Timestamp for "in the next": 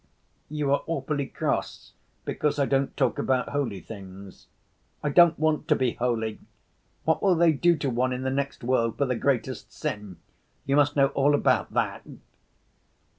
8.11-8.63